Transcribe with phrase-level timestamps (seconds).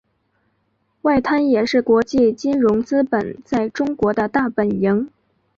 [1.03, 5.07] 外滩也是国际金融资本在中国的大本营。